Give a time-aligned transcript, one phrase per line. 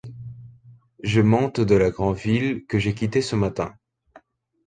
[1.03, 3.75] Je monte de la grande ville que j’ai quittée ce matin.